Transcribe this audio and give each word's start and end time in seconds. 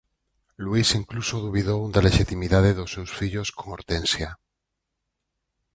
Luís 0.65 0.89
incluso 1.01 1.35
dubidou 1.45 1.81
da 1.93 2.03
lexitimidade 2.07 2.71
dos 2.77 2.89
seus 2.95 3.09
fillos 3.19 3.47
con 3.57 3.65
Hortensia. 3.71 4.29